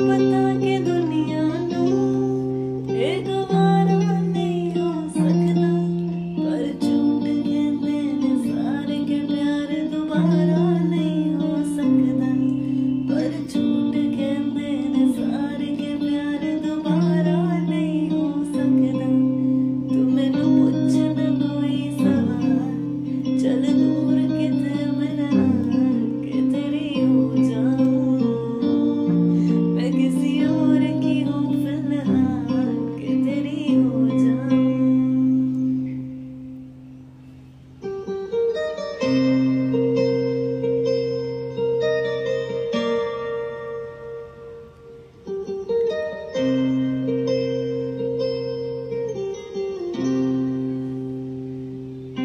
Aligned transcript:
ਪਤਾ 0.00 0.58
ਕਿ 0.58 0.78
ਦੁਨੀਆ 0.78 1.42
ਨੂੰ 1.42 1.88
ਇਹ 2.90 3.29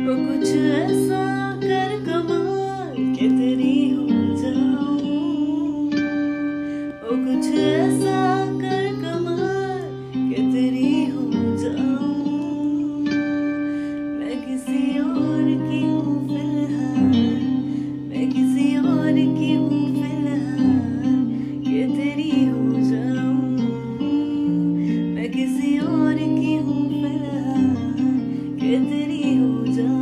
वो 0.07 0.15
कुछ 0.15 0.49
ऐसा 0.57 1.53
कर 1.61 2.05
कमाल 2.07 3.15
हो 3.91 4.07
वो 7.03 7.17
कुछ 7.25 7.47
ऐसा 7.55 8.47
कर 8.61 8.87
हो 11.07 11.23
मैं 14.19 14.37
किसी 14.47 14.99
और 14.99 15.45
की 15.71 15.83
हूँ 15.87 16.29
फ़िलहाल, 16.29 17.41
मैं 18.09 18.29
किसी 18.31 18.77
और 18.77 19.13
के 21.65 21.87
तेरी 21.97 22.45
हो 22.47 22.91
जाऊँ। 22.91 23.57
किसी 25.33 25.79
और 25.79 26.15
की 26.15 26.57
हूँ 26.57 26.77
हो 29.39 29.96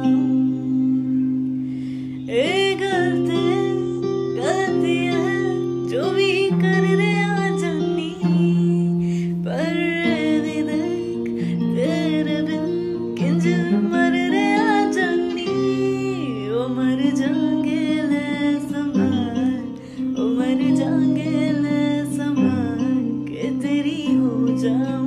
solidão. 24.64 25.04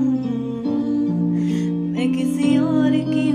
É 1.95 2.07
que, 2.07 2.25
Senhor, 2.35 2.93
é 2.93 2.99
que 2.99 3.26